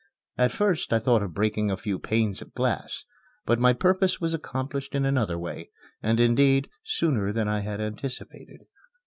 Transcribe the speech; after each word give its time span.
At 0.35 0.51
first 0.51 0.91
I 0.93 0.97
thought 0.97 1.21
of 1.21 1.35
breaking 1.35 1.69
a 1.69 1.77
few 1.77 1.99
panes 1.99 2.41
of 2.41 2.55
glass; 2.55 3.05
but 3.45 3.59
my 3.59 3.71
purpose 3.71 4.19
was 4.19 4.33
accomplished 4.33 4.95
in 4.95 5.05
another 5.05 5.37
way 5.37 5.69
and, 6.01 6.19
indeed, 6.19 6.71
sooner 6.83 7.31
than 7.31 7.47
I 7.47 7.59
had 7.59 7.79
anticipated. 7.79 8.61